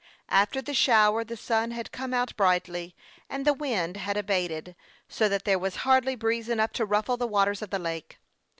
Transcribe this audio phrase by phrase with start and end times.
[0.29, 2.95] After the shower the sun had come out brightly,
[3.29, 4.75] and the wind had abated
[5.07, 8.17] so that there was hardly breeze enough to ruffle the waters of the lake.